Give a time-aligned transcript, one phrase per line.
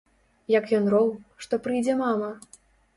[0.53, 1.13] Як ён роў,
[1.47, 2.35] што прыйдзе мама!